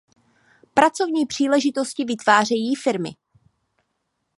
Pracovní 0.73 1.25
příležitosti 1.25 2.05
vytvářejí 2.05 2.75
firmy. 2.75 3.09